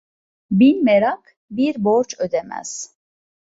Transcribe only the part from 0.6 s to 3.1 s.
merak, bir borç ödemez.